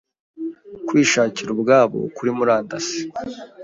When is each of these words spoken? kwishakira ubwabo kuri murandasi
kwishakira 0.87 1.49
ubwabo 1.55 1.97
kuri 2.15 2.29
murandasi 2.37 2.99